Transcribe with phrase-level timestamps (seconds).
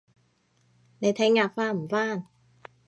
[0.97, 2.25] 你聽日返唔返